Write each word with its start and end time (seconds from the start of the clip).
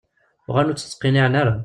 Uɣalen 0.49 0.71
ur 0.71 0.77
tt-ttqiniɛen 0.77 1.39
ara. 1.41 1.53